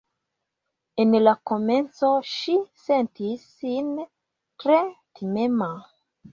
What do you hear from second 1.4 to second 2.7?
komenco ŝi